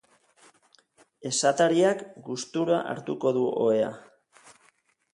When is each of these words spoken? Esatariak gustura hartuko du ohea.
Esatariak 1.31 2.03
gustura 2.31 2.83
hartuko 2.95 3.37
du 3.39 3.47
ohea. 3.71 3.97